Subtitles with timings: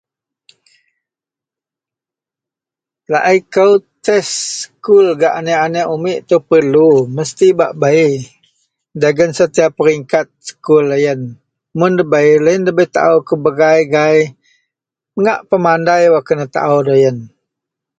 [3.11, 3.65] Laei ko
[4.05, 6.89] test sekul gak aniek -aniek umek ito perlu.
[7.15, 7.47] Mesti
[7.81, 8.11] bei.
[9.01, 11.19] dagen setiap peringkat-peringkat
[11.77, 13.55] mun debai lo yian debai tau kubah
[13.93, 14.19] gai
[15.49, 17.17] pemandai wak kena tau loyian